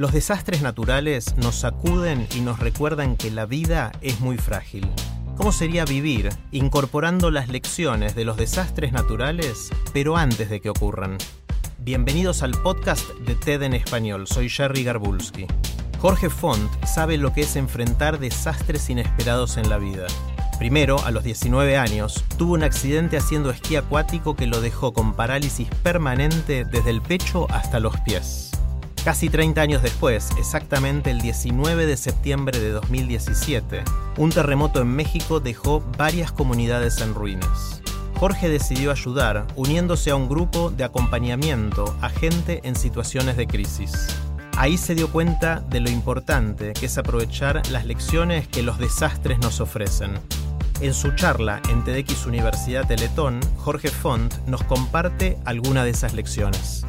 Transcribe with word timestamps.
Los 0.00 0.12
desastres 0.12 0.62
naturales 0.62 1.36
nos 1.36 1.56
sacuden 1.56 2.26
y 2.34 2.40
nos 2.40 2.58
recuerdan 2.58 3.18
que 3.18 3.30
la 3.30 3.44
vida 3.44 3.92
es 4.00 4.20
muy 4.20 4.38
frágil. 4.38 4.88
¿Cómo 5.36 5.52
sería 5.52 5.84
vivir 5.84 6.30
incorporando 6.52 7.30
las 7.30 7.50
lecciones 7.50 8.14
de 8.14 8.24
los 8.24 8.38
desastres 8.38 8.92
naturales, 8.92 9.68
pero 9.92 10.16
antes 10.16 10.48
de 10.48 10.62
que 10.62 10.70
ocurran? 10.70 11.18
Bienvenidos 11.80 12.42
al 12.42 12.52
podcast 12.52 13.10
de 13.26 13.34
TED 13.34 13.64
en 13.64 13.74
español. 13.74 14.26
Soy 14.26 14.48
Jerry 14.48 14.84
Garbulski. 14.84 15.46
Jorge 15.98 16.30
Font 16.30 16.70
sabe 16.86 17.18
lo 17.18 17.34
que 17.34 17.42
es 17.42 17.56
enfrentar 17.56 18.18
desastres 18.18 18.88
inesperados 18.88 19.58
en 19.58 19.68
la 19.68 19.76
vida. 19.76 20.06
Primero, 20.58 20.98
a 21.04 21.10
los 21.10 21.24
19 21.24 21.76
años, 21.76 22.24
tuvo 22.38 22.54
un 22.54 22.62
accidente 22.62 23.18
haciendo 23.18 23.50
esquí 23.50 23.76
acuático 23.76 24.34
que 24.34 24.46
lo 24.46 24.62
dejó 24.62 24.94
con 24.94 25.12
parálisis 25.12 25.68
permanente 25.82 26.64
desde 26.64 26.88
el 26.88 27.02
pecho 27.02 27.46
hasta 27.50 27.80
los 27.80 28.00
pies. 28.00 28.49
Casi 29.04 29.30
30 29.30 29.62
años 29.62 29.82
después, 29.82 30.28
exactamente 30.38 31.10
el 31.10 31.22
19 31.22 31.86
de 31.86 31.96
septiembre 31.96 32.60
de 32.60 32.70
2017, 32.70 33.82
un 34.18 34.30
terremoto 34.30 34.82
en 34.82 34.88
México 34.88 35.40
dejó 35.40 35.82
varias 35.96 36.32
comunidades 36.32 37.00
en 37.00 37.14
ruinas. 37.14 37.80
Jorge 38.18 38.50
decidió 38.50 38.92
ayudar 38.92 39.46
uniéndose 39.56 40.10
a 40.10 40.16
un 40.16 40.28
grupo 40.28 40.70
de 40.70 40.84
acompañamiento 40.84 41.96
a 42.02 42.10
gente 42.10 42.60
en 42.64 42.76
situaciones 42.76 43.38
de 43.38 43.46
crisis. 43.46 44.06
Ahí 44.58 44.76
se 44.76 44.94
dio 44.94 45.10
cuenta 45.10 45.60
de 45.60 45.80
lo 45.80 45.88
importante 45.88 46.74
que 46.74 46.84
es 46.84 46.98
aprovechar 46.98 47.62
las 47.70 47.86
lecciones 47.86 48.48
que 48.48 48.62
los 48.62 48.78
desastres 48.78 49.38
nos 49.38 49.60
ofrecen. 49.60 50.20
En 50.82 50.92
su 50.92 51.14
charla 51.14 51.62
en 51.70 51.82
TEDx 51.84 52.26
Universidad 52.26 52.86
Teletón, 52.86 53.40
Jorge 53.56 53.88
Font 53.88 54.34
nos 54.46 54.62
comparte 54.64 55.38
alguna 55.46 55.84
de 55.84 55.90
esas 55.90 56.12
lecciones. 56.12 56.84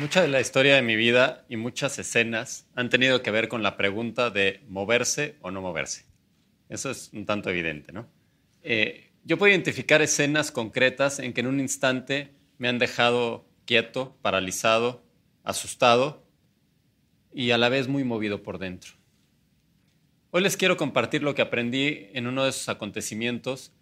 Mucha 0.00 0.22
de 0.22 0.28
la 0.28 0.40
historia 0.40 0.76
de 0.76 0.80
mi 0.80 0.96
vida 0.96 1.44
y 1.50 1.58
muchas 1.58 1.98
escenas 1.98 2.66
han 2.74 2.88
tenido 2.88 3.20
que 3.20 3.30
ver 3.30 3.48
con 3.48 3.62
la 3.62 3.76
pregunta 3.76 4.30
de 4.30 4.64
moverse 4.66 5.36
o 5.42 5.50
no 5.50 5.60
moverse. 5.60 6.06
Eso 6.70 6.90
es 6.90 7.10
un 7.12 7.26
tanto 7.26 7.50
evidente, 7.50 7.92
¿no? 7.92 8.08
Eh, 8.62 9.10
yo 9.24 9.36
puedo 9.36 9.50
identificar 9.50 10.00
escenas 10.00 10.52
concretas 10.52 11.18
en 11.18 11.34
que 11.34 11.42
en 11.42 11.48
un 11.48 11.60
instante 11.60 12.32
me 12.56 12.68
han 12.68 12.78
dejado 12.78 13.44
quieto, 13.66 14.16
paralizado, 14.22 15.04
asustado 15.44 16.24
y 17.34 17.50
a 17.50 17.58
la 17.58 17.68
vez 17.68 17.86
muy 17.86 18.02
movido 18.02 18.42
por 18.42 18.56
dentro. 18.56 18.92
Hoy 20.30 20.40
les 20.40 20.56
quiero 20.56 20.78
compartir 20.78 21.22
lo 21.22 21.34
que 21.34 21.42
aprendí 21.42 22.08
en 22.14 22.26
uno 22.26 22.44
de 22.44 22.50
esos 22.50 22.70
acontecimientos 22.70 23.74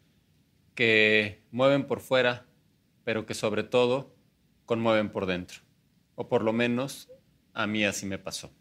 que 0.75 1.45
mueven 1.53 1.85
por 1.87 2.01
fuera, 2.01 2.45
pero 3.05 3.25
que 3.25 3.35
sobre 3.35 3.63
todo 3.63 4.17
conmueven 4.67 5.11
por 5.11 5.27
dentro 5.27 5.68
o 6.19 6.29
por 6.29 6.43
lo 6.43 6.53
menos 6.53 7.09
a 7.55 7.69
mí 7.69 7.85
así 7.85 8.05
me 8.05 8.19
pasó. 8.19 8.53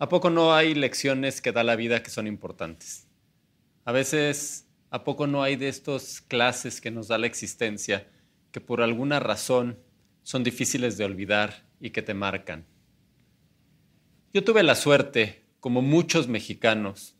¿A 0.00 0.08
poco 0.08 0.30
no 0.30 0.52
hay 0.52 0.74
lecciones 0.74 1.40
que 1.40 1.52
da 1.52 1.62
la 1.62 1.76
vida 1.76 2.02
que 2.02 2.10
son 2.10 2.26
importantes? 2.26 3.06
A 3.84 3.92
veces, 3.92 4.66
¿a 4.90 5.04
poco 5.04 5.28
no 5.28 5.44
hay 5.44 5.54
de 5.54 5.68
estas 5.68 6.20
clases 6.22 6.80
que 6.80 6.90
nos 6.90 7.06
da 7.06 7.18
la 7.18 7.28
existencia 7.28 8.10
que 8.50 8.60
por 8.60 8.82
alguna 8.82 9.20
razón 9.20 9.78
son 10.24 10.42
difíciles 10.42 10.98
de 10.98 11.04
olvidar 11.04 11.68
y 11.80 11.90
que 11.90 12.02
te 12.02 12.14
marcan? 12.14 12.66
Yo 14.34 14.42
tuve 14.42 14.64
la 14.64 14.74
suerte, 14.74 15.44
como 15.60 15.82
muchos 15.82 16.26
mexicanos, 16.26 17.14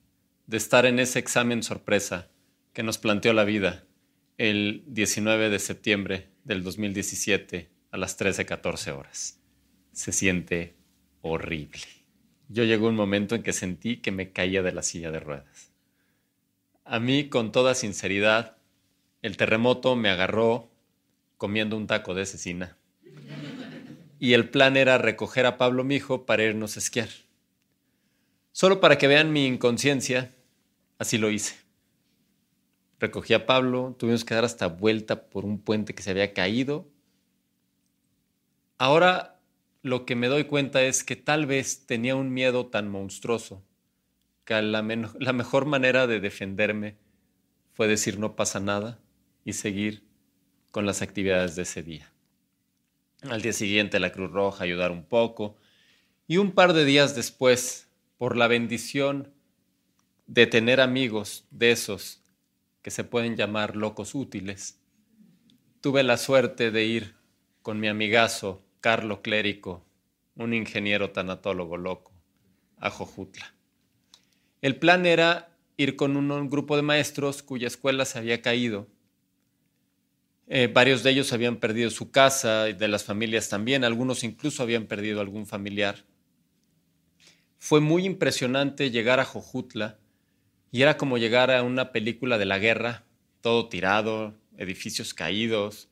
de 0.48 0.56
estar 0.56 0.86
en 0.86 0.98
ese 0.98 1.20
examen 1.20 1.62
sorpresa 1.62 2.32
que 2.72 2.82
nos 2.82 2.98
planteó 2.98 3.32
la 3.32 3.44
vida 3.44 3.86
el 4.38 4.82
19 4.88 5.50
de 5.50 5.58
septiembre 5.60 6.30
del 6.42 6.64
2017 6.64 7.75
a 7.90 7.96
las 7.96 8.18
13:14 8.18 8.92
horas. 8.92 9.40
Se 9.92 10.12
siente 10.12 10.76
horrible. 11.22 11.82
Yo 12.48 12.64
llegó 12.64 12.88
un 12.88 12.94
momento 12.94 13.34
en 13.34 13.42
que 13.42 13.52
sentí 13.52 13.96
que 13.98 14.12
me 14.12 14.32
caía 14.32 14.62
de 14.62 14.72
la 14.72 14.82
silla 14.82 15.10
de 15.10 15.20
ruedas. 15.20 15.72
A 16.84 17.00
mí, 17.00 17.28
con 17.28 17.50
toda 17.50 17.74
sinceridad, 17.74 18.58
el 19.22 19.36
terremoto 19.36 19.96
me 19.96 20.08
agarró 20.08 20.70
comiendo 21.36 21.76
un 21.76 21.86
taco 21.86 22.14
de 22.14 22.26
cecina. 22.26 22.76
Y 24.18 24.34
el 24.34 24.48
plan 24.48 24.76
era 24.76 24.98
recoger 24.98 25.46
a 25.46 25.58
Pablo 25.58 25.84
mi 25.84 25.96
hijo 25.96 26.24
para 26.24 26.44
irnos 26.44 26.76
a 26.76 26.78
esquiar. 26.78 27.08
Solo 28.52 28.80
para 28.80 28.96
que 28.96 29.08
vean 29.08 29.32
mi 29.32 29.46
inconsciencia, 29.46 30.34
así 30.98 31.18
lo 31.18 31.30
hice. 31.30 31.56
Recogí 32.98 33.34
a 33.34 33.44
Pablo, 33.44 33.94
tuvimos 33.98 34.24
que 34.24 34.34
dar 34.34 34.44
hasta 34.44 34.68
vuelta 34.68 35.28
por 35.28 35.44
un 35.44 35.58
puente 35.58 35.94
que 35.94 36.02
se 36.02 36.10
había 36.10 36.32
caído 36.32 36.88
Ahora 38.78 39.40
lo 39.82 40.04
que 40.04 40.16
me 40.16 40.28
doy 40.28 40.44
cuenta 40.44 40.82
es 40.82 41.04
que 41.04 41.16
tal 41.16 41.46
vez 41.46 41.86
tenía 41.86 42.14
un 42.14 42.32
miedo 42.32 42.66
tan 42.66 42.88
monstruoso 42.88 43.64
que 44.44 44.60
la, 44.60 44.82
la 45.18 45.32
mejor 45.32 45.64
manera 45.64 46.06
de 46.06 46.20
defenderme 46.20 46.98
fue 47.72 47.88
decir 47.88 48.18
no 48.18 48.36
pasa 48.36 48.60
nada 48.60 49.00
y 49.44 49.54
seguir 49.54 50.04
con 50.72 50.84
las 50.84 51.02
actividades 51.02 51.56
de 51.56 51.62
ese 51.62 51.82
día. 51.82 52.12
Al 53.22 53.40
día 53.40 53.52
siguiente 53.52 53.98
la 53.98 54.12
Cruz 54.12 54.30
Roja 54.30 54.64
ayudar 54.64 54.90
un 54.90 55.04
poco 55.04 55.56
y 56.26 56.36
un 56.36 56.52
par 56.52 56.72
de 56.72 56.84
días 56.84 57.14
después, 57.14 57.88
por 58.18 58.36
la 58.36 58.48
bendición 58.48 59.32
de 60.26 60.46
tener 60.46 60.80
amigos 60.80 61.46
de 61.50 61.70
esos 61.70 62.22
que 62.82 62.90
se 62.90 63.04
pueden 63.04 63.36
llamar 63.36 63.76
locos 63.76 64.14
útiles, 64.14 64.80
tuve 65.80 66.02
la 66.02 66.16
suerte 66.16 66.70
de 66.70 66.84
ir 66.84 67.14
con 67.62 67.80
mi 67.80 67.88
amigazo 67.88 68.65
Carlo 68.86 69.20
Clérico, 69.20 69.84
un 70.36 70.54
ingeniero 70.54 71.10
tanatólogo 71.10 71.76
loco, 71.76 72.12
a 72.78 72.88
Jojutla. 72.88 73.52
El 74.62 74.76
plan 74.76 75.06
era 75.06 75.48
ir 75.76 75.96
con 75.96 76.16
un, 76.16 76.48
grupo 76.48 76.76
de 76.76 76.82
maestros 76.82 77.42
cuya 77.42 77.66
escuela 77.66 78.04
se 78.04 78.20
había 78.20 78.42
caído. 78.42 78.86
Eh, 80.46 80.70
varios 80.72 81.02
de 81.02 81.10
ellos 81.10 81.32
habían 81.32 81.56
perdido 81.56 81.90
su 81.90 82.12
casa 82.12 82.68
y 82.68 82.74
de 82.74 82.86
las 82.86 83.02
familias 83.02 83.48
también, 83.48 83.82
algunos 83.82 84.22
incluso 84.22 84.62
habían 84.62 84.86
perdido 84.86 85.20
algún 85.20 85.48
familiar. 85.48 86.04
Fue 87.58 87.80
muy 87.80 88.04
impresionante 88.04 88.92
llegar 88.92 89.18
a 89.18 89.24
Jojutla 89.24 89.98
y 90.70 90.82
era 90.82 90.96
como 90.96 91.18
llegar 91.18 91.50
a 91.50 91.64
una 91.64 91.90
película 91.90 92.38
de 92.38 92.46
la 92.46 92.60
guerra, 92.60 93.04
todo 93.40 93.68
tirado, 93.68 94.38
edificios 94.56 95.12
caídos, 95.12 95.88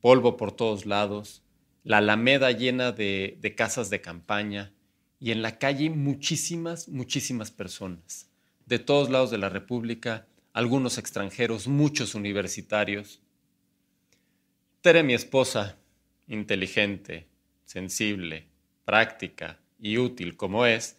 polvo 0.00 0.38
por 0.38 0.52
todos 0.52 0.86
lados 0.86 1.42
la 1.84 1.98
alameda 1.98 2.50
llena 2.52 2.92
de, 2.92 3.54
casas 3.56 3.90
de 3.90 4.00
campaña 4.00 4.72
y 5.18 5.30
en 5.32 5.42
la 5.42 5.58
calle 5.58 5.90
muchísimas, 5.90 6.88
muchísimas 6.88 7.50
personas, 7.50 8.28
de 8.66 8.78
todos 8.78 9.10
lados 9.10 9.30
de 9.30 9.38
la 9.38 9.48
República, 9.48 10.26
algunos 10.52 10.98
extranjeros, 10.98 11.66
muchos 11.66 12.14
universitarios. 12.14 13.20
Tere, 14.80 15.02
mi 15.02 15.14
esposa, 15.14 15.78
inteligente, 16.26 17.28
sensible, 17.64 18.48
práctica 18.84 19.60
y 19.78 19.98
útil 19.98 20.36
como 20.36 20.66
es, 20.66 20.98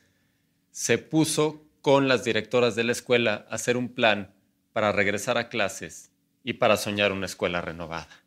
se 0.71 0.97
puso 0.97 1.65
con 1.81 2.07
las 2.07 2.23
directoras 2.23 2.75
de 2.75 2.85
la 2.85 2.93
escuela 2.93 3.45
a 3.49 3.55
hacer 3.55 3.77
un 3.77 3.89
plan 3.89 4.33
para 4.71 4.91
regresar 4.91 5.37
a 5.37 5.49
clases 5.49 6.11
y 6.43 6.53
para 6.53 6.77
soñar 6.77 7.11
una 7.11 7.25
escuela 7.25 7.61
renovada. 7.61 8.22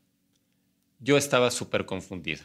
Yo 0.99 1.19
estaba 1.19 1.51
súper 1.51 1.85
confundido, 1.85 2.45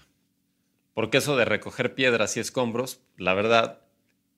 porque 0.94 1.20
eso 1.20 1.38
de 1.38 1.46
recoger 1.46 1.96
piedras 1.96 2.36
y 2.36 2.42
escombros, 2.42 3.02
la 3.16 3.34
verdad, 3.34 3.82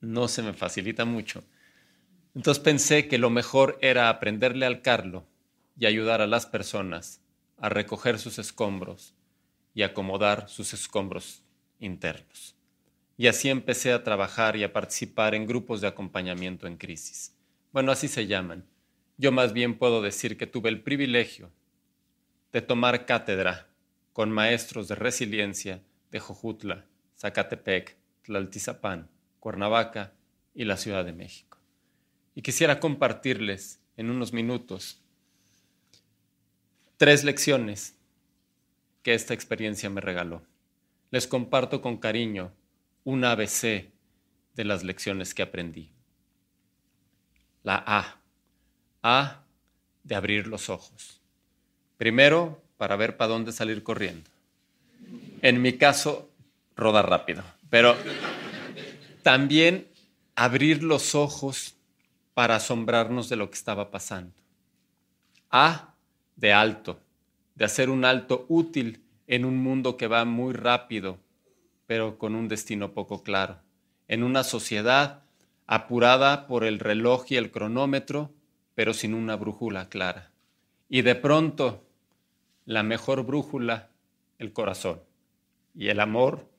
no 0.02 0.28
se 0.28 0.44
me 0.44 0.54
facilita 0.54 1.04
mucho. 1.04 1.44
Entonces 2.36 2.64
pensé 2.64 3.08
que 3.08 3.18
lo 3.18 3.32
mejor 3.32 3.80
era 3.82 4.10
aprenderle 4.10 4.68
al 4.68 4.84
Carlo 4.84 5.26
y 5.76 5.88
ayudar 5.88 6.22
a 6.22 6.28
las 6.28 6.46
personas 6.46 7.22
a 7.58 7.70
recoger 7.70 8.20
sus 8.20 8.38
escombros 8.38 9.16
y 9.74 9.82
acomodar 9.82 10.48
sus 10.48 10.74
escombros 10.74 11.44
internos. 11.80 12.56
Y 13.18 13.28
así 13.28 13.50
empecé 13.50 13.94
a 13.94 14.04
trabajar 14.04 14.56
y 14.58 14.64
a 14.64 14.74
participar 14.74 15.34
en 15.34 15.48
grupos 15.48 15.82
de 15.82 15.88
acompañamiento 15.88 16.68
en 16.68 16.78
crisis. 16.78 17.36
Bueno, 17.72 17.92
así 17.92 18.08
se 18.08 18.28
llaman. 18.28 18.66
Yo 19.18 19.32
más 19.32 19.54
bien 19.54 19.78
puedo 19.78 20.02
decir 20.04 20.38
que 20.38 20.48
tuve 20.48 20.70
el 20.70 20.82
privilegio 20.82 21.52
de 22.52 22.62
tomar 22.62 23.06
cátedra 23.06 23.73
con 24.14 24.32
maestros 24.32 24.88
de 24.88 24.96
resiliencia 24.96 25.82
de 26.12 26.20
Jojutla, 26.20 26.86
Zacatepec, 27.18 27.98
Tlaltizapán, 28.22 29.10
Cuernavaca 29.40 30.14
y 30.54 30.66
la 30.66 30.78
Ciudad 30.78 31.04
de 31.04 31.14
México. 31.14 31.58
Y 32.36 32.44
quisiera 32.44 32.80
compartirles 32.80 33.82
en 33.98 34.10
unos 34.10 34.32
minutos 34.32 35.02
tres 36.98 37.24
lecciones 37.24 37.98
que 39.02 39.14
esta 39.14 39.34
experiencia 39.34 39.90
me 39.90 40.00
regaló. 40.00 40.44
Les 41.12 41.28
comparto 41.28 41.82
con 41.82 41.98
cariño 41.98 42.54
un 43.04 43.26
ABC 43.26 43.92
de 44.56 44.66
las 44.66 44.84
lecciones 44.84 45.34
que 45.34 45.42
aprendí. 45.42 45.92
La 47.64 47.84
A. 47.86 48.22
A 49.04 49.44
de 50.04 50.16
abrir 50.16 50.48
los 50.48 50.70
ojos. 50.70 51.22
Primero, 51.98 52.63
para 52.78 52.96
ver 52.96 53.18
para 53.18 53.30
dónde 53.32 53.52
salir 53.52 53.84
corriendo. 53.84 54.30
En 55.42 55.62
mi 55.62 55.74
caso, 55.74 56.30
rodar 56.76 57.10
rápido. 57.10 57.44
Pero 57.70 57.96
también 59.22 59.88
abrir 60.36 60.84
los 60.84 61.16
ojos 61.16 61.76
para 62.34 62.56
asombrarnos 62.56 63.30
de 63.30 63.36
lo 63.36 63.50
que 63.50 63.56
estaba 63.56 63.92
pasando. 63.92 64.34
A 65.50 65.94
de 66.36 66.54
alto, 66.54 67.00
de 67.56 67.66
hacer 67.66 67.90
un 67.90 68.06
alto 68.06 68.46
útil 68.50 69.04
en 69.28 69.46
un 69.46 69.58
mundo 69.58 69.98
que 69.98 70.08
va 70.08 70.26
muy 70.26 70.54
rápido 70.54 71.20
pero 71.86 72.18
con 72.18 72.36
un 72.36 72.48
destino 72.48 72.94
poco 72.94 73.24
claro. 73.24 73.60
En 74.08 74.24
una 74.24 74.44
sociedad 74.44 75.24
apurada 75.66 76.48
por 76.48 76.64
el 76.64 76.80
reloj 76.80 77.26
y 77.30 77.36
el 77.36 77.52
cronómetro, 77.52 78.32
pero 78.76 78.94
sin 78.94 79.14
una 79.14 79.36
brújula 79.36 79.90
clara. 79.90 80.32
Y 80.90 81.02
de 81.02 81.16
pronto, 81.16 81.84
la 82.66 82.84
mejor 82.84 83.26
brújula, 83.26 83.90
el 84.38 84.54
corazón, 84.54 85.02
y 85.76 85.90
el 85.90 86.00
amor 86.00 86.50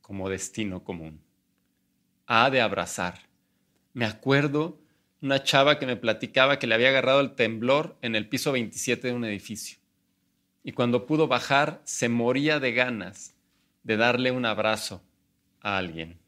como 0.00 0.28
destino 0.28 0.84
común. 0.84 1.20
Ha 2.26 2.50
de 2.50 2.60
abrazar. 2.60 3.20
Me 3.92 4.04
acuerdo 4.04 4.78
una 5.20 5.42
chava 5.42 5.78
que 5.78 5.86
me 5.86 5.96
platicaba 5.96 6.58
que 6.58 6.66
le 6.66 6.74
había 6.74 6.88
agarrado 6.90 7.20
el 7.20 7.34
temblor 7.34 7.96
en 8.02 8.14
el 8.14 8.28
piso 8.28 8.52
27 8.52 9.08
de 9.08 9.14
un 9.14 9.24
edificio. 9.24 9.78
Y 10.62 10.72
cuando 10.72 11.06
pudo 11.06 11.28
bajar, 11.28 11.80
se 11.84 12.08
moría 12.08 12.60
de 12.60 12.72
ganas 12.72 13.34
de 13.82 13.96
darle 13.96 14.30
un 14.30 14.44
abrazo 14.44 15.02
a 15.60 15.78
alguien. 15.78 16.18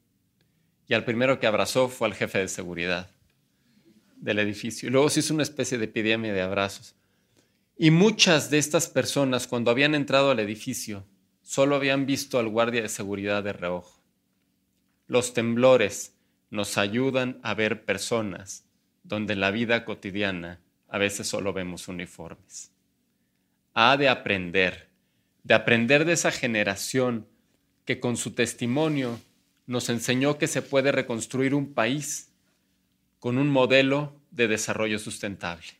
Y 0.88 0.94
al 0.94 1.04
primero 1.04 1.38
que 1.38 1.46
abrazó 1.46 1.88
fue 1.88 2.08
al 2.08 2.14
jefe 2.14 2.38
de 2.38 2.48
seguridad 2.48 3.10
del 4.16 4.38
edificio. 4.38 4.88
Y 4.88 4.92
luego 4.92 5.08
se 5.08 5.20
hizo 5.20 5.34
una 5.34 5.42
especie 5.42 5.78
de 5.78 5.84
epidemia 5.84 6.32
de 6.32 6.42
abrazos. 6.42 6.94
Y 7.82 7.90
muchas 7.90 8.50
de 8.50 8.58
estas 8.58 8.88
personas, 8.88 9.46
cuando 9.46 9.70
habían 9.70 9.94
entrado 9.94 10.30
al 10.30 10.38
edificio, 10.38 11.06
solo 11.40 11.76
habían 11.76 12.04
visto 12.04 12.38
al 12.38 12.46
guardia 12.46 12.82
de 12.82 12.90
seguridad 12.90 13.42
de 13.42 13.54
reojo. 13.54 14.02
Los 15.06 15.32
temblores 15.32 16.14
nos 16.50 16.76
ayudan 16.76 17.40
a 17.42 17.54
ver 17.54 17.86
personas 17.86 18.66
donde 19.02 19.32
en 19.32 19.40
la 19.40 19.50
vida 19.50 19.86
cotidiana 19.86 20.60
a 20.90 20.98
veces 20.98 21.26
solo 21.26 21.54
vemos 21.54 21.88
uniformes. 21.88 22.70
Ha 23.72 23.96
de 23.96 24.10
aprender, 24.10 24.90
de 25.42 25.54
aprender 25.54 26.04
de 26.04 26.12
esa 26.12 26.32
generación 26.32 27.26
que 27.86 27.98
con 27.98 28.18
su 28.18 28.32
testimonio 28.32 29.18
nos 29.66 29.88
enseñó 29.88 30.36
que 30.36 30.48
se 30.48 30.60
puede 30.60 30.92
reconstruir 30.92 31.54
un 31.54 31.72
país 31.72 32.30
con 33.20 33.38
un 33.38 33.48
modelo 33.48 34.20
de 34.32 34.48
desarrollo 34.48 34.98
sustentable, 34.98 35.78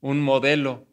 un 0.00 0.20
modelo 0.20 0.86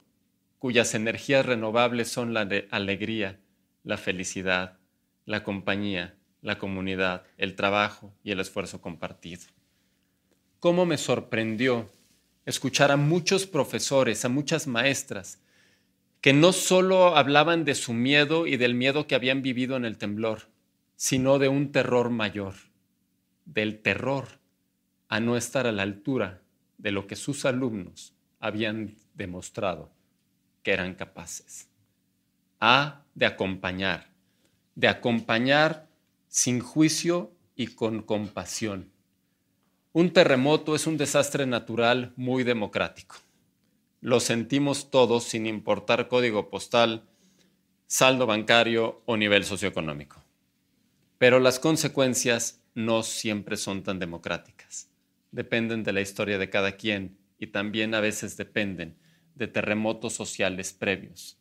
cuyas 0.63 0.95
energías 0.95 1.45
renovables 1.45 2.07
son 2.07 2.33
la 2.33 2.45
de 2.45 2.69
alegría, 2.71 3.37
la 3.83 3.97
felicidad, 3.97 4.77
la 5.25 5.43
compañía, 5.43 6.15
la 6.41 6.57
comunidad, 6.57 7.25
el 7.37 7.57
trabajo 7.57 8.13
y 8.23 8.31
el 8.31 8.39
esfuerzo 8.39 8.79
compartido. 8.79 9.41
¿Cómo 10.61 10.85
me 10.85 10.97
sorprendió 10.97 11.91
escuchar 12.45 12.91
a 12.91 12.95
muchos 12.95 13.45
profesores, 13.45 14.23
a 14.23 14.29
muchas 14.29 14.65
maestras, 14.65 15.41
que 16.21 16.31
no 16.31 16.53
solo 16.53 17.17
hablaban 17.17 17.65
de 17.65 17.75
su 17.75 17.91
miedo 17.91 18.47
y 18.47 18.55
del 18.55 18.73
miedo 18.73 19.05
que 19.05 19.15
habían 19.15 19.41
vivido 19.41 19.75
en 19.75 19.83
el 19.83 19.97
temblor, 19.97 20.43
sino 20.95 21.39
de 21.39 21.49
un 21.49 21.73
terror 21.73 22.09
mayor, 22.09 22.53
del 23.43 23.81
terror 23.81 24.39
a 25.09 25.19
no 25.19 25.35
estar 25.35 25.67
a 25.67 25.73
la 25.73 25.83
altura 25.83 26.41
de 26.77 26.91
lo 26.91 27.05
que 27.05 27.17
sus 27.17 27.43
alumnos 27.43 28.13
habían 28.39 28.95
demostrado 29.13 29.91
que 30.63 30.71
eran 30.71 30.95
capaces. 30.95 31.69
A 32.59 33.03
de 33.13 33.25
acompañar, 33.25 34.09
de 34.75 34.87
acompañar 34.87 35.87
sin 36.27 36.59
juicio 36.59 37.31
y 37.55 37.67
con 37.67 38.01
compasión. 38.01 38.91
Un 39.91 40.11
terremoto 40.11 40.75
es 40.75 40.87
un 40.87 40.97
desastre 40.97 41.45
natural 41.45 42.13
muy 42.15 42.43
democrático 42.43 43.17
lo 44.03 44.19
sentimos 44.19 44.91
todos 44.91 45.23
sin 45.23 45.47
importar 45.47 46.09
código 46.09 46.49
postal, 46.49 47.03
saldo 47.87 48.25
bancario 48.25 49.01
o 49.05 49.15
nivel 49.15 49.45
socioeconómico. 49.45 50.21
Pero 51.17 51.39
las 51.39 51.57
consecuencias 51.57 52.61
no 52.75 53.01
siempre 53.03 53.55
son 53.55 53.81
tan 53.81 53.99
democráticas. 53.99 54.89
Dependen 55.31 55.83
de 55.83 55.93
la 55.93 56.01
historia 56.01 56.37
de 56.37 56.49
cada 56.49 56.73
quien 56.73 57.17
y 57.39 57.47
también 57.47 57.95
a 57.95 58.01
veces 58.01 58.35
dependen 58.35 58.97
de 59.35 59.47
terremotos 59.47 60.13
sociales 60.13 60.73
previos 60.73 61.37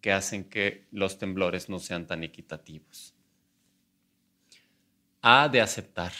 que 0.00 0.12
hacen 0.12 0.44
que 0.44 0.86
los 0.90 1.18
temblores 1.18 1.68
no 1.68 1.78
sean 1.78 2.06
tan 2.06 2.22
equitativos. 2.22 3.14
Ha 5.22 5.48
de 5.48 5.60
aceptar, 5.60 6.12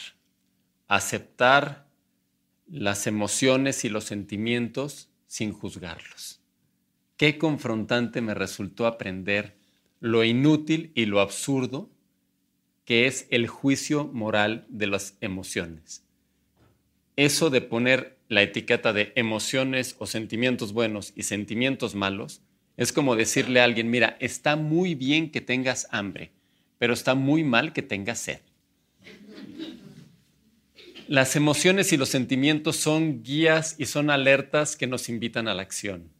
aceptar 0.87 1.87
las 2.67 3.07
emociones 3.07 3.85
y 3.85 3.89
los 3.89 4.03
sentimientos 4.03 5.09
sin 5.27 5.53
juzgarlos. 5.53 6.41
Qué 7.15 7.37
confrontante 7.37 8.21
me 8.21 8.33
resultó 8.33 8.85
aprender 8.85 9.57
lo 9.99 10.23
inútil 10.23 10.91
y 10.93 11.05
lo 11.05 11.21
absurdo 11.21 11.89
que 12.85 13.05
es 13.05 13.27
el 13.31 13.47
juicio 13.47 14.05
moral 14.05 14.65
de 14.69 14.87
las 14.87 15.17
emociones. 15.19 16.06
Eso 17.17 17.49
de 17.49 17.61
poner 17.61 18.19
la 18.29 18.43
etiqueta 18.43 18.93
de 18.93 19.11
emociones 19.15 19.95
o 19.97 20.05
sentimientos 20.05 20.71
buenos 20.71 21.13
y 21.15 21.23
sentimientos 21.23 21.95
malos 21.95 22.41
es 22.77 22.93
como 22.93 23.15
decirle 23.15 23.59
a 23.59 23.63
alguien, 23.63 23.89
mira, 23.89 24.17
está 24.19 24.55
muy 24.55 24.93
bien 24.93 25.31
que 25.31 25.41
tengas 25.41 25.87
hambre, 25.89 26.31
pero 26.77 26.93
está 26.93 27.15
muy 27.15 27.43
mal 27.43 27.73
que 27.73 27.81
tengas 27.81 28.19
sed. 28.19 28.41
Las 31.07 31.35
emociones 31.35 31.91
y 31.91 31.97
los 31.97 32.09
sentimientos 32.09 32.75
son 32.75 33.23
guías 33.23 33.75
y 33.79 33.87
son 33.87 34.11
alertas 34.11 34.75
que 34.75 34.85
nos 34.85 35.09
invitan 35.09 35.47
a 35.47 35.55
la 35.55 35.63
acción. 35.63 36.11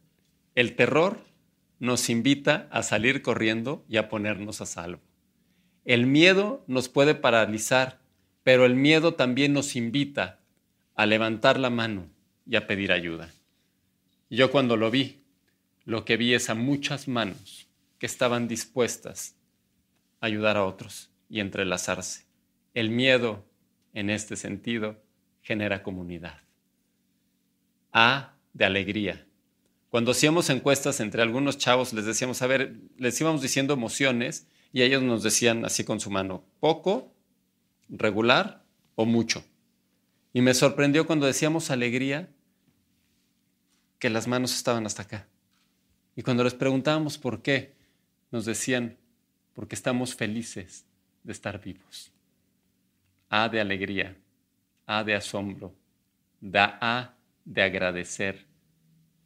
El 0.56 0.74
terror 0.74 1.20
nos 1.78 2.10
invita 2.10 2.66
a 2.72 2.82
salir 2.82 3.22
corriendo 3.22 3.84
y 3.88 3.98
a 3.98 4.08
ponernos 4.08 4.60
a 4.60 4.66
salvo. 4.66 5.00
El 5.84 6.06
miedo 6.06 6.64
nos 6.66 6.88
puede 6.88 7.14
paralizar, 7.14 8.00
pero 8.42 8.64
el 8.64 8.74
miedo 8.74 9.14
también 9.14 9.52
nos 9.52 9.76
invita 9.76 10.37
a 10.98 11.06
levantar 11.06 11.60
la 11.60 11.70
mano 11.70 12.10
y 12.44 12.56
a 12.56 12.66
pedir 12.66 12.90
ayuda. 12.90 13.32
Yo 14.30 14.50
cuando 14.50 14.76
lo 14.76 14.90
vi, 14.90 15.22
lo 15.84 16.04
que 16.04 16.16
vi 16.16 16.34
es 16.34 16.50
a 16.50 16.56
muchas 16.56 17.06
manos 17.06 17.68
que 18.00 18.06
estaban 18.06 18.48
dispuestas 18.48 19.36
a 20.20 20.26
ayudar 20.26 20.56
a 20.56 20.64
otros 20.64 21.12
y 21.30 21.38
entrelazarse. 21.38 22.26
El 22.74 22.90
miedo 22.90 23.44
en 23.94 24.10
este 24.10 24.34
sentido, 24.34 25.00
genera 25.40 25.84
comunidad. 25.84 26.40
A 27.92 28.34
de 28.52 28.64
alegría, 28.64 29.24
Cuando 29.90 30.10
hacíamos 30.10 30.50
encuestas 30.50 30.98
entre 30.98 31.22
algunos 31.22 31.58
chavos, 31.58 31.92
les 31.92 32.06
decíamos, 32.06 32.42
a 32.42 32.48
ver, 32.48 32.74
les 32.96 33.18
íbamos 33.20 33.40
diciendo 33.40 33.72
emociones 33.72 34.48
y 34.72 34.82
ellos 34.82 35.02
nos 35.02 35.22
decían 35.22 35.64
así 35.64 35.84
con 35.84 36.00
su 36.00 36.10
mano, 36.10 36.44
poco, 36.58 37.14
regular 37.88 38.64
o 38.96 39.06
mucho. 39.06 39.44
Y 40.32 40.42
me 40.42 40.54
sorprendió 40.54 41.06
cuando 41.06 41.26
decíamos 41.26 41.70
alegría 41.70 42.28
que 43.98 44.10
las 44.10 44.26
manos 44.26 44.54
estaban 44.54 44.86
hasta 44.86 45.02
acá. 45.02 45.26
Y 46.16 46.22
cuando 46.22 46.44
les 46.44 46.54
preguntábamos 46.54 47.18
por 47.18 47.42
qué, 47.42 47.74
nos 48.30 48.44
decían, 48.44 48.96
porque 49.54 49.74
estamos 49.74 50.14
felices 50.14 50.84
de 51.24 51.32
estar 51.32 51.60
vivos. 51.60 52.12
A 53.28 53.48
de 53.48 53.60
alegría, 53.60 54.16
A 54.86 55.04
de 55.04 55.14
asombro, 55.14 55.74
da 56.40 56.78
A 56.80 57.14
de 57.44 57.62
agradecer 57.62 58.46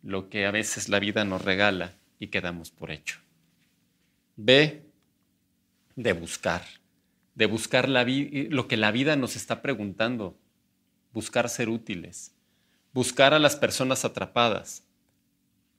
lo 0.02 0.28
que 0.28 0.46
a 0.46 0.50
veces 0.50 0.88
la 0.88 0.98
vida 0.98 1.24
nos 1.24 1.44
regala 1.44 1.94
y 2.18 2.28
quedamos 2.28 2.70
por 2.70 2.90
hecho. 2.90 3.18
B 4.36 4.82
de 5.96 6.12
buscar, 6.12 6.62
de 7.34 7.46
buscar 7.46 7.88
la 7.88 8.04
lo 8.04 8.68
que 8.68 8.76
la 8.76 8.90
vida 8.90 9.16
nos 9.16 9.36
está 9.36 9.62
preguntando, 9.62 10.38
buscar 11.12 11.48
ser 11.48 11.68
útiles, 11.68 12.34
buscar 12.92 13.34
a 13.34 13.38
las 13.38 13.56
personas 13.56 14.04
atrapadas, 14.04 14.84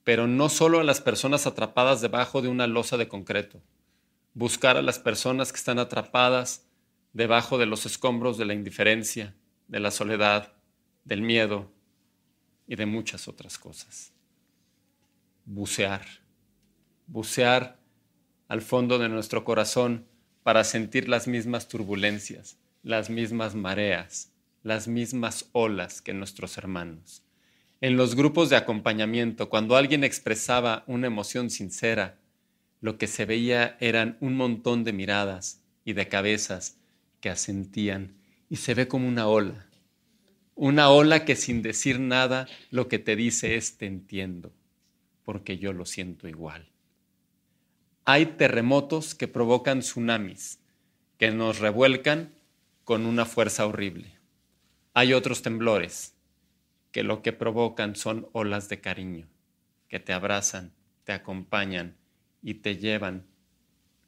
pero 0.04 0.28
no 0.28 0.50
solo 0.50 0.80
a 0.80 0.84
las 0.84 1.02
personas 1.02 1.48
atrapadas 1.48 2.02
debajo 2.02 2.42
de 2.42 2.50
una 2.50 2.68
losa 2.68 2.98
de 2.98 3.08
concreto, 3.08 3.62
buscar 4.34 4.78
a 4.78 4.82
las 4.82 5.00
personas 5.00 5.52
que 5.52 5.58
están 5.58 5.80
atrapadas 5.80 6.66
debajo 7.14 7.58
de 7.58 7.66
los 7.66 7.86
escombros 7.86 8.38
de 8.38 8.46
la 8.46 8.54
indiferencia, 8.54 9.36
de 9.68 9.80
la 9.80 9.92
soledad, 9.92 10.54
del 11.06 11.22
miedo 11.22 11.72
y 12.68 12.76
de 12.76 12.86
muchas 12.86 13.28
otras 13.28 13.58
cosas. 13.58 14.12
Bucear, 15.46 16.06
bucear 17.08 17.80
al 18.48 18.62
fondo 18.62 18.98
de 18.98 19.10
nuestro 19.10 19.44
corazón 19.44 20.08
para 20.44 20.64
sentir 20.64 21.08
las 21.08 21.28
mismas 21.28 21.68
turbulencias, 21.68 22.58
las 22.82 23.10
mismas 23.10 23.56
mareas, 23.56 24.33
las 24.64 24.88
mismas 24.88 25.50
olas 25.52 26.02
que 26.02 26.14
nuestros 26.14 26.58
hermanos. 26.58 27.22
En 27.82 27.98
los 27.98 28.16
grupos 28.16 28.50
de 28.50 28.56
acompañamiento, 28.56 29.50
cuando 29.50 29.76
alguien 29.76 30.06
expresaba 30.06 30.86
una 30.88 31.08
emoción 31.08 31.50
sincera, 31.50 32.18
lo 32.80 32.98
que 32.98 33.08
se 33.08 33.26
veía 33.26 33.76
eran 33.82 34.18
un 34.22 34.38
montón 34.38 34.86
de 34.86 34.94
miradas 34.94 35.62
y 35.84 35.94
de 35.94 36.08
cabezas 36.08 36.78
que 37.20 37.30
asentían 37.30 38.16
y 38.50 38.56
se 38.56 38.74
ve 38.74 38.88
como 38.88 39.08
una 39.08 39.28
ola. 39.28 39.68
Una 40.56 40.90
ola 40.90 41.26
que 41.26 41.36
sin 41.36 41.62
decir 41.62 42.00
nada 42.00 42.48
lo 42.72 42.88
que 42.88 43.00
te 43.00 43.18
dice 43.18 43.56
es 43.56 43.78
te 43.78 43.86
entiendo, 43.86 44.54
porque 45.24 45.58
yo 45.58 45.74
lo 45.74 45.86
siento 45.86 46.30
igual. 46.30 46.70
Hay 48.06 48.28
terremotos 48.28 49.14
que 49.16 49.28
provocan 49.28 49.80
tsunamis, 49.80 50.60
que 51.18 51.32
nos 51.32 51.60
revuelcan 51.60 52.34
con 52.86 53.06
una 53.06 53.26
fuerza 53.26 53.66
horrible. 53.66 54.23
Hay 54.96 55.14
otros 55.14 55.42
temblores 55.42 56.16
que 56.92 57.02
lo 57.02 57.24
que 57.24 57.34
provocan 57.34 57.96
son 57.96 58.28
olas 58.32 58.70
de 58.70 58.80
cariño, 58.80 59.28
que 59.88 60.00
te 60.00 60.14
abrazan, 60.14 60.72
te 61.04 61.14
acompañan 61.14 61.98
y 62.44 62.56
te 62.56 62.78
llevan 62.78 63.26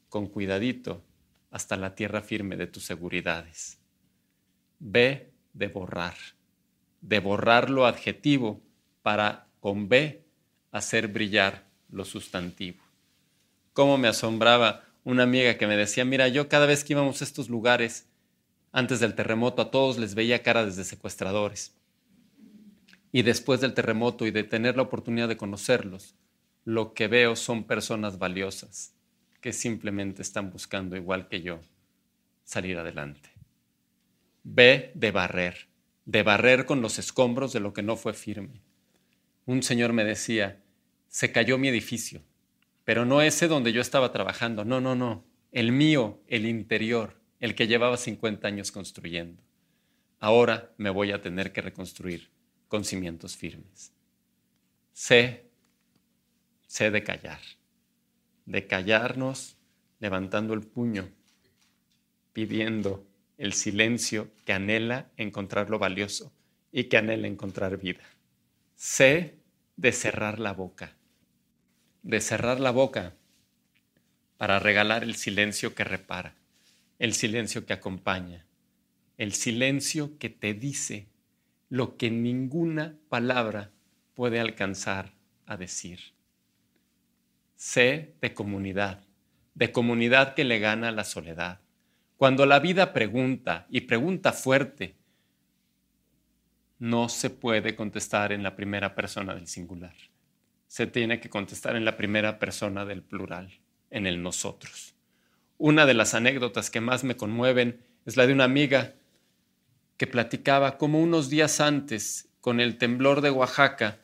con 0.08 0.28
cuidadito 0.28 1.02
hasta 1.50 1.76
la 1.76 1.96
tierra 1.96 2.22
firme 2.22 2.56
de 2.56 2.68
tus 2.68 2.84
seguridades. 2.84 3.80
B 4.78 5.32
de 5.54 5.66
borrar, 5.66 6.14
de 7.00 7.18
borrar 7.18 7.68
lo 7.68 7.86
adjetivo 7.86 8.62
para 9.02 9.48
con 9.58 9.88
B 9.88 10.24
hacer 10.70 11.08
brillar 11.08 11.66
lo 11.90 12.04
sustantivo. 12.04 12.84
Cómo 13.72 13.98
me 13.98 14.06
asombraba 14.06 14.84
una 15.02 15.24
amiga 15.24 15.56
que 15.58 15.66
me 15.66 15.76
decía, 15.76 16.04
mira, 16.04 16.28
yo 16.28 16.48
cada 16.48 16.66
vez 16.66 16.84
que 16.84 16.92
íbamos 16.92 17.20
a 17.20 17.24
estos 17.24 17.48
lugares, 17.48 18.08
antes 18.76 19.00
del 19.00 19.14
terremoto, 19.14 19.62
a 19.62 19.70
todos 19.70 19.96
les 19.96 20.14
veía 20.14 20.42
cara 20.42 20.66
desde 20.66 20.84
secuestradores. 20.84 21.74
Y 23.10 23.22
después 23.22 23.62
del 23.62 23.72
terremoto 23.72 24.26
y 24.26 24.30
de 24.30 24.44
tener 24.44 24.76
la 24.76 24.82
oportunidad 24.82 25.28
de 25.28 25.38
conocerlos, 25.38 26.14
lo 26.66 26.92
que 26.92 27.08
veo 27.08 27.36
son 27.36 27.64
personas 27.64 28.18
valiosas 28.18 28.92
que 29.40 29.54
simplemente 29.54 30.20
están 30.20 30.50
buscando, 30.50 30.94
igual 30.94 31.26
que 31.26 31.40
yo, 31.40 31.60
salir 32.44 32.76
adelante. 32.76 33.30
B 34.44 34.92
de 34.94 35.10
barrer, 35.10 35.68
de 36.04 36.22
barrer 36.22 36.66
con 36.66 36.82
los 36.82 36.98
escombros 36.98 37.54
de 37.54 37.60
lo 37.60 37.72
que 37.72 37.82
no 37.82 37.96
fue 37.96 38.12
firme. 38.12 38.60
Un 39.46 39.62
señor 39.62 39.94
me 39.94 40.04
decía, 40.04 40.62
se 41.08 41.32
cayó 41.32 41.56
mi 41.56 41.68
edificio, 41.68 42.20
pero 42.84 43.06
no 43.06 43.22
ese 43.22 43.48
donde 43.48 43.72
yo 43.72 43.80
estaba 43.80 44.12
trabajando, 44.12 44.66
no, 44.66 44.82
no, 44.82 44.94
no, 44.94 45.24
el 45.50 45.72
mío, 45.72 46.20
el 46.26 46.44
interior, 46.44 47.16
el 47.40 47.54
que 47.54 47.66
llevaba 47.66 47.96
50 47.96 48.46
años 48.46 48.72
construyendo. 48.72 49.42
Ahora 50.20 50.72
me 50.78 50.90
voy 50.90 51.12
a 51.12 51.20
tener 51.20 51.52
que 51.52 51.62
reconstruir 51.62 52.30
con 52.68 52.84
cimientos 52.84 53.36
firmes. 53.36 53.92
C 54.92 55.46
sé 56.66 56.90
de 56.90 57.02
callar, 57.02 57.40
de 58.44 58.66
callarnos 58.66 59.56
levantando 59.98 60.54
el 60.54 60.60
puño, 60.62 61.08
pidiendo 62.32 63.06
el 63.38 63.52
silencio 63.52 64.30
que 64.44 64.52
anhela 64.52 65.10
encontrar 65.16 65.70
lo 65.70 65.78
valioso 65.78 66.32
y 66.72 66.84
que 66.84 66.96
anhela 66.96 67.28
encontrar 67.28 67.76
vida. 67.78 68.04
Sé 68.74 69.34
de 69.76 69.92
cerrar 69.92 70.38
la 70.38 70.52
boca, 70.52 70.96
de 72.02 72.20
cerrar 72.20 72.60
la 72.60 72.70
boca 72.70 73.14
para 74.36 74.58
regalar 74.58 75.02
el 75.02 75.16
silencio 75.16 75.74
que 75.74 75.84
repara, 75.84 76.34
el 76.98 77.12
silencio 77.12 77.66
que 77.66 77.72
acompaña, 77.72 78.46
el 79.18 79.32
silencio 79.32 80.18
que 80.18 80.30
te 80.30 80.54
dice 80.54 81.08
lo 81.68 81.96
que 81.96 82.10
ninguna 82.10 82.96
palabra 83.08 83.72
puede 84.14 84.40
alcanzar 84.40 85.12
a 85.46 85.56
decir. 85.56 86.00
Sé 87.56 88.14
de 88.20 88.34
comunidad, 88.34 89.04
de 89.54 89.72
comunidad 89.72 90.34
que 90.34 90.44
le 90.44 90.58
gana 90.58 90.90
la 90.90 91.04
soledad. 91.04 91.60
Cuando 92.16 92.46
la 92.46 92.60
vida 92.60 92.92
pregunta 92.92 93.66
y 93.70 93.82
pregunta 93.82 94.32
fuerte, 94.32 94.96
no 96.78 97.08
se 97.08 97.30
puede 97.30 97.74
contestar 97.74 98.32
en 98.32 98.42
la 98.42 98.54
primera 98.54 98.94
persona 98.94 99.34
del 99.34 99.46
singular. 99.46 99.94
Se 100.66 100.86
tiene 100.86 101.20
que 101.20 101.30
contestar 101.30 101.76
en 101.76 101.84
la 101.84 101.96
primera 101.96 102.38
persona 102.38 102.84
del 102.84 103.02
plural, 103.02 103.60
en 103.90 104.06
el 104.06 104.22
nosotros. 104.22 104.95
Una 105.58 105.86
de 105.86 105.94
las 105.94 106.14
anécdotas 106.14 106.70
que 106.70 106.80
más 106.80 107.02
me 107.04 107.16
conmueven 107.16 107.80
es 108.04 108.16
la 108.16 108.26
de 108.26 108.32
una 108.32 108.44
amiga 108.44 108.94
que 109.96 110.06
platicaba 110.06 110.76
cómo 110.76 111.00
unos 111.00 111.30
días 111.30 111.60
antes, 111.60 112.28
con 112.40 112.60
el 112.60 112.76
temblor 112.76 113.22
de 113.22 113.30
Oaxaca, 113.30 113.98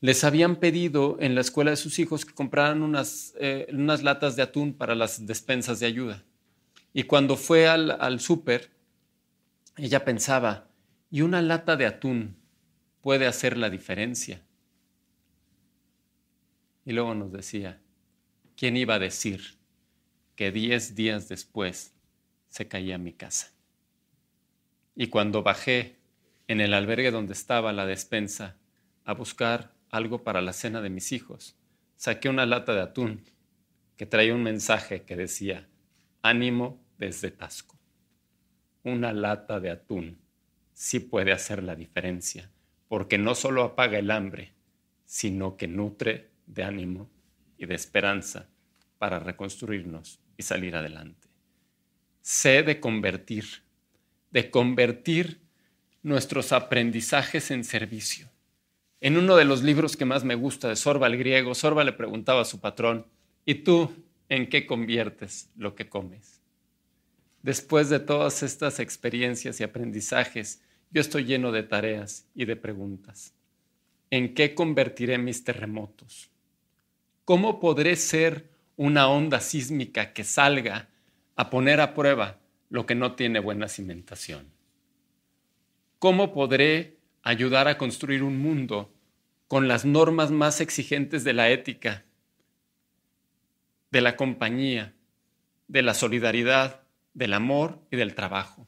les 0.00 0.24
habían 0.24 0.56
pedido 0.56 1.16
en 1.20 1.34
la 1.34 1.40
escuela 1.40 1.70
de 1.72 1.76
sus 1.76 1.98
hijos 1.98 2.24
que 2.24 2.34
compraran 2.34 2.82
unas, 2.82 3.34
eh, 3.38 3.66
latas 3.70 4.36
de 4.36 4.42
atún 4.42 4.74
para 4.74 4.94
las 4.94 5.26
despensas 5.26 5.80
de 5.80 5.86
ayuda. 5.86 6.24
Y 6.92 7.04
cuando 7.04 7.36
fue 7.36 7.68
al, 7.68 7.90
al 8.00 8.20
súper, 8.20 8.70
ella 9.76 10.04
pensaba, 10.04 10.68
¿y 11.10 11.22
una 11.22 11.42
lata 11.42 11.76
de 11.76 11.86
atún 11.86 12.36
puede 13.00 13.26
hacer 13.26 13.56
la 13.56 13.70
diferencia? 13.70 14.42
Y 16.84 16.92
luego 16.92 17.14
nos 17.14 17.32
decía, 17.32 17.80
¿quién 18.56 18.76
iba 18.76 18.94
a 18.94 18.98
decir 18.98 19.61
que 20.34 20.50
diez 20.50 20.94
días 20.94 21.28
después 21.28 21.94
se 22.48 22.68
caía 22.68 22.98
mi 22.98 23.12
casa? 23.12 23.52
Y 24.94 25.08
cuando 25.08 25.42
bajé 25.42 26.02
en 26.48 26.60
el 26.60 26.74
albergue 26.74 27.10
donde 27.10 27.32
estaba 27.32 27.72
la 27.72 27.86
despensa 27.86 28.56
a 29.04 29.14
buscar 29.14 29.74
algo 29.90 30.22
para 30.22 30.40
la 30.40 30.52
cena 30.52 30.80
de 30.80 30.90
mis 30.90 31.12
hijos. 31.12 31.56
Saqué 31.96 32.28
una 32.28 32.46
lata 32.46 32.74
de 32.74 32.80
atún 32.80 33.24
que 33.96 34.06
traía 34.06 34.34
un 34.34 34.42
mensaje 34.42 35.02
que 35.02 35.16
decía, 35.16 35.68
ánimo 36.22 36.82
desde 36.98 37.30
Tasco. 37.30 37.78
Una 38.82 39.12
lata 39.12 39.60
de 39.60 39.70
atún 39.70 40.18
sí 40.72 40.98
puede 40.98 41.32
hacer 41.32 41.62
la 41.62 41.76
diferencia, 41.76 42.50
porque 42.88 43.18
no 43.18 43.34
solo 43.34 43.62
apaga 43.62 43.98
el 43.98 44.10
hambre, 44.10 44.54
sino 45.04 45.56
que 45.56 45.68
nutre 45.68 46.30
de 46.46 46.64
ánimo 46.64 47.10
y 47.56 47.66
de 47.66 47.74
esperanza 47.74 48.48
para 48.98 49.18
reconstruirnos 49.18 50.20
y 50.36 50.42
salir 50.42 50.76
adelante. 50.76 51.28
Sé 52.20 52.62
de 52.62 52.80
convertir, 52.80 53.44
de 54.30 54.50
convertir 54.50 55.40
nuestros 56.02 56.52
aprendizajes 56.52 57.50
en 57.50 57.64
servicio 57.64 58.32
en 59.02 59.18
uno 59.18 59.34
de 59.34 59.44
los 59.44 59.64
libros 59.64 59.96
que 59.96 60.04
más 60.04 60.22
me 60.22 60.36
gusta 60.36 60.68
de 60.68 60.76
Sorba 60.76 61.08
el 61.08 61.18
griego, 61.18 61.56
Sorba 61.56 61.82
le 61.82 61.92
preguntaba 61.92 62.42
a 62.42 62.44
su 62.44 62.60
patrón, 62.60 63.04
¿y 63.44 63.56
tú 63.56 63.92
en 64.28 64.48
qué 64.48 64.64
conviertes 64.64 65.50
lo 65.56 65.74
que 65.74 65.88
comes? 65.88 66.40
Después 67.42 67.88
de 67.88 67.98
todas 67.98 68.44
estas 68.44 68.78
experiencias 68.78 69.58
y 69.58 69.64
aprendizajes, 69.64 70.62
yo 70.92 71.00
estoy 71.00 71.24
lleno 71.24 71.50
de 71.50 71.64
tareas 71.64 72.28
y 72.34 72.44
de 72.44 72.54
preguntas. 72.54 73.34
en 74.10 74.34
qué 74.34 74.54
convertiré 74.54 75.16
mis 75.16 75.42
terremotos. 75.42 76.30
¿Cómo 77.24 77.60
podré 77.60 77.96
ser 77.96 78.51
una 78.76 79.08
onda 79.08 79.40
sísmica 79.40 80.12
que 80.12 80.24
salga 80.24 80.88
a 81.36 81.50
poner 81.50 81.80
a 81.80 81.94
prueba 81.94 82.38
lo 82.70 82.86
que 82.86 82.94
no 82.94 83.14
tiene 83.14 83.38
buena 83.38 83.68
cimentación? 83.68 84.50
¿Cómo 85.98 86.32
podré 86.32 86.98
ayudar 87.22 87.68
a 87.68 87.78
construir 87.78 88.22
un 88.22 88.38
mundo 88.38 88.92
con 89.46 89.68
las 89.68 89.84
normas 89.84 90.30
más 90.30 90.60
exigentes 90.60 91.24
de 91.24 91.32
la 91.32 91.50
ética, 91.50 92.04
de 93.90 94.00
la 94.00 94.16
compañía, 94.16 94.94
de 95.68 95.82
la 95.82 95.94
solidaridad, 95.94 96.82
del 97.14 97.34
amor 97.34 97.78
y 97.90 97.96
del 97.96 98.14
trabajo? 98.14 98.66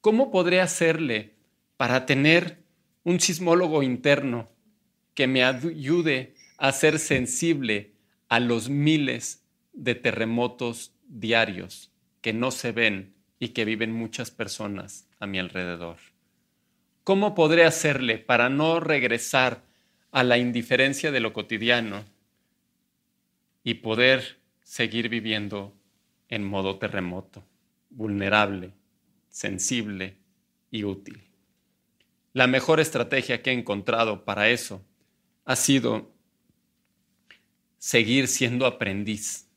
¿Cómo 0.00 0.30
podré 0.30 0.60
hacerle 0.60 1.34
para 1.76 2.06
tener 2.06 2.62
un 3.02 3.20
sismólogo 3.20 3.82
interno 3.82 4.50
que 5.14 5.26
me 5.26 5.42
ayude 5.42 6.34
a 6.58 6.72
ser 6.72 6.98
sensible 6.98 7.94
a 8.30 8.38
los 8.38 8.70
miles 8.70 9.44
de 9.72 9.96
terremotos 9.96 10.94
diarios 11.08 11.92
que 12.22 12.32
no 12.32 12.52
se 12.52 12.70
ven 12.72 13.12
y 13.40 13.48
que 13.48 13.64
viven 13.64 13.92
muchas 13.92 14.30
personas 14.30 15.08
a 15.18 15.26
mi 15.26 15.40
alrededor. 15.40 15.96
¿Cómo 17.02 17.34
podré 17.34 17.64
hacerle 17.64 18.18
para 18.18 18.48
no 18.48 18.78
regresar 18.78 19.64
a 20.12 20.22
la 20.22 20.38
indiferencia 20.38 21.10
de 21.10 21.18
lo 21.18 21.32
cotidiano 21.32 22.04
y 23.64 23.74
poder 23.74 24.38
seguir 24.62 25.08
viviendo 25.08 25.74
en 26.28 26.44
modo 26.44 26.78
terremoto, 26.78 27.44
vulnerable, 27.90 28.72
sensible 29.28 30.18
y 30.70 30.84
útil? 30.84 31.24
La 32.32 32.46
mejor 32.46 32.78
estrategia 32.78 33.42
que 33.42 33.50
he 33.50 33.54
encontrado 33.54 34.24
para 34.24 34.50
eso 34.50 34.84
ha 35.44 35.56
sido 35.56 36.09
seguir 37.80 38.28
siendo 38.28 38.66
aprendiz 38.66 39.48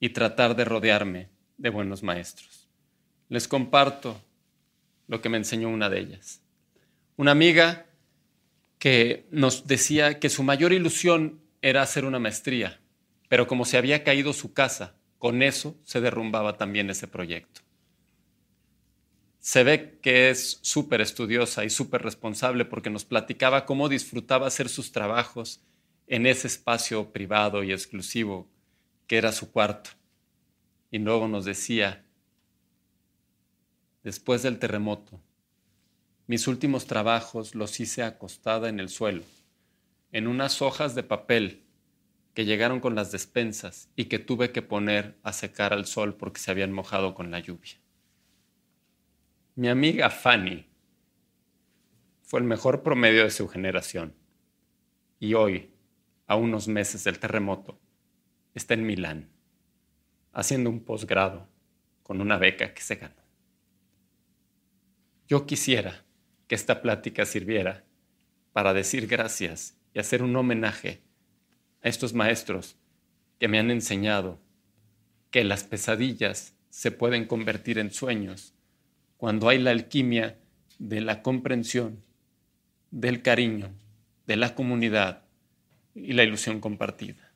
y 0.00 0.08
tratar 0.08 0.56
de 0.56 0.64
rodearme 0.64 1.28
de 1.58 1.68
buenos 1.68 2.02
maestros. 2.02 2.66
Les 3.28 3.46
comparto 3.46 4.20
lo 5.06 5.20
que 5.20 5.28
me 5.28 5.36
enseñó 5.36 5.68
una 5.68 5.88
de 5.88 6.00
ellas. 6.00 6.40
Una 7.16 7.30
amiga 7.30 7.86
que 8.78 9.26
nos 9.30 9.68
decía 9.68 10.18
que 10.18 10.30
su 10.30 10.42
mayor 10.42 10.72
ilusión 10.72 11.40
era 11.62 11.82
hacer 11.82 12.04
una 12.04 12.18
maestría, 12.18 12.80
pero 13.28 13.46
como 13.46 13.64
se 13.64 13.76
había 13.76 14.02
caído 14.02 14.32
su 14.32 14.54
casa, 14.54 14.96
con 15.18 15.42
eso 15.42 15.76
se 15.84 16.00
derrumbaba 16.00 16.56
también 16.56 16.88
ese 16.88 17.06
proyecto 17.06 17.60
se 19.40 19.64
ve 19.64 19.98
que 20.02 20.28
es 20.28 20.58
súper 20.60 21.00
estudiosa 21.00 21.64
y 21.64 21.70
súper 21.70 22.02
responsable 22.02 22.66
porque 22.66 22.90
nos 22.90 23.06
platicaba 23.06 23.64
cómo 23.64 23.88
disfrutaba 23.88 24.46
hacer 24.46 24.68
sus 24.68 24.92
trabajos 24.92 25.62
en 26.10 26.26
ese 26.26 26.48
espacio 26.48 27.12
privado 27.12 27.62
y 27.62 27.72
exclusivo 27.72 28.50
que 29.06 29.16
era 29.16 29.30
su 29.30 29.52
cuarto. 29.52 29.90
Y 30.90 30.98
luego 30.98 31.28
nos 31.28 31.44
decía, 31.44 32.04
después 34.02 34.42
del 34.42 34.58
terremoto, 34.58 35.22
mis 36.26 36.48
últimos 36.48 36.86
trabajos 36.86 37.54
los 37.54 37.78
hice 37.78 38.02
acostada 38.02 38.68
en 38.68 38.80
el 38.80 38.88
suelo, 38.88 39.22
en 40.10 40.26
unas 40.26 40.60
hojas 40.62 40.96
de 40.96 41.04
papel 41.04 41.64
que 42.34 42.44
llegaron 42.44 42.80
con 42.80 42.96
las 42.96 43.12
despensas 43.12 43.88
y 43.94 44.06
que 44.06 44.18
tuve 44.18 44.50
que 44.50 44.62
poner 44.62 45.16
a 45.22 45.32
secar 45.32 45.72
al 45.72 45.86
sol 45.86 46.16
porque 46.16 46.40
se 46.40 46.50
habían 46.50 46.72
mojado 46.72 47.14
con 47.14 47.30
la 47.30 47.38
lluvia. 47.38 47.80
Mi 49.54 49.68
amiga 49.68 50.10
Fanny 50.10 50.66
fue 52.24 52.40
el 52.40 52.46
mejor 52.46 52.82
promedio 52.82 53.22
de 53.22 53.30
su 53.30 53.46
generación 53.46 54.12
y 55.20 55.34
hoy, 55.34 55.70
a 56.30 56.36
unos 56.36 56.68
meses 56.68 57.02
del 57.02 57.18
terremoto, 57.18 57.80
está 58.54 58.74
en 58.74 58.86
Milán 58.86 59.28
haciendo 60.32 60.70
un 60.70 60.78
posgrado 60.78 61.48
con 62.04 62.20
una 62.20 62.38
beca 62.38 62.72
que 62.72 62.82
se 62.82 62.94
ganó. 62.94 63.20
Yo 65.26 65.44
quisiera 65.44 66.04
que 66.46 66.54
esta 66.54 66.82
plática 66.82 67.26
sirviera 67.26 67.84
para 68.52 68.72
decir 68.72 69.08
gracias 69.08 69.76
y 69.92 69.98
hacer 69.98 70.22
un 70.22 70.36
homenaje 70.36 71.02
a 71.82 71.88
estos 71.88 72.14
maestros 72.14 72.76
que 73.40 73.48
me 73.48 73.58
han 73.58 73.72
enseñado 73.72 74.38
que 75.32 75.42
las 75.42 75.64
pesadillas 75.64 76.54
se 76.68 76.92
pueden 76.92 77.26
convertir 77.26 77.76
en 77.76 77.90
sueños 77.90 78.54
cuando 79.16 79.48
hay 79.48 79.58
la 79.58 79.72
alquimia 79.72 80.38
de 80.78 81.00
la 81.00 81.22
comprensión, 81.22 82.04
del 82.92 83.20
cariño, 83.20 83.72
de 84.28 84.36
la 84.36 84.54
comunidad 84.54 85.24
y 85.94 86.12
la 86.12 86.24
ilusión 86.24 86.60
compartida. 86.60 87.32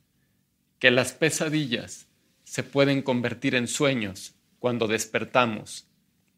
Que 0.79 0.91
las 0.91 1.13
pesadillas 1.13 2.07
se 2.43 2.63
pueden 2.63 3.01
convertir 3.01 3.55
en 3.55 3.67
sueños 3.67 4.35
cuando 4.59 4.87
despertamos 4.87 5.87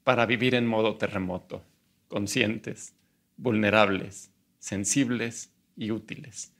para 0.04 0.26
vivir 0.26 0.56
en 0.56 0.66
modo 0.66 0.98
terremoto, 0.98 1.64
conscientes, 2.08 2.96
vulnerables, 3.36 4.32
sensibles 4.60 5.54
y 5.76 5.92
útiles. 5.92 6.54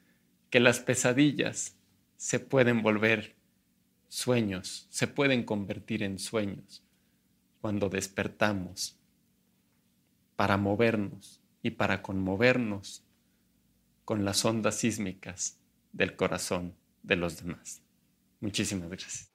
Que 0.50 0.60
las 0.60 0.80
pesadillas 0.80 1.78
se 2.18 2.40
pueden 2.40 2.82
volver 2.82 3.36
sueños, 4.08 4.88
se 4.90 5.08
pueden 5.08 5.44
convertir 5.44 6.04
en 6.04 6.20
sueños 6.20 6.84
cuando 7.62 7.90
despertamos 7.90 8.98
para 10.36 10.58
movernos 10.58 11.42
y 11.64 11.72
para 11.72 12.02
conmovernos 12.02 13.07
con 14.08 14.24
las 14.24 14.46
ondas 14.46 14.76
sísmicas 14.76 15.58
del 15.92 16.16
corazón 16.16 16.78
de 17.04 17.18
los 17.18 17.44
demás. 17.44 17.82
Muchísimas 18.40 18.88
gracias. 18.88 19.30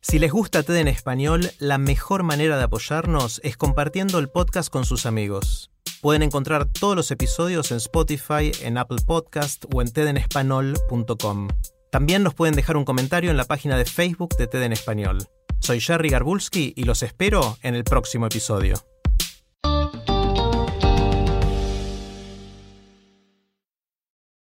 Si 0.00 0.18
les 0.18 0.32
gusta 0.32 0.64
TED 0.64 0.78
en 0.78 0.88
español, 0.88 1.48
la 1.60 1.78
mejor 1.78 2.24
manera 2.24 2.58
de 2.58 2.64
apoyarnos 2.64 3.40
es 3.44 3.56
compartiendo 3.56 4.18
el 4.18 4.28
podcast 4.28 4.68
con 4.68 4.84
sus 4.84 5.06
amigos. 5.06 5.70
Pueden 6.02 6.24
encontrar 6.24 6.66
todos 6.66 6.96
los 6.96 7.12
episodios 7.12 7.70
en 7.70 7.76
Spotify, 7.76 8.50
en 8.62 8.78
Apple 8.78 8.98
Podcast 9.06 9.64
o 9.72 9.80
en 9.80 9.92
tedenespanol.com. 9.92 11.48
También 11.92 12.24
nos 12.24 12.34
pueden 12.34 12.56
dejar 12.56 12.76
un 12.76 12.84
comentario 12.84 13.30
en 13.30 13.36
la 13.36 13.44
página 13.44 13.78
de 13.78 13.84
Facebook 13.84 14.36
de 14.36 14.48
TED 14.48 14.64
en 14.64 14.72
Español. 14.72 15.28
Soy 15.60 15.80
Jerry 15.80 16.08
Garbulski 16.08 16.72
y 16.76 16.84
los 16.84 17.02
espero 17.02 17.58
en 17.62 17.74
el 17.74 17.84
próximo 17.84 18.26
episodio. 18.26 18.74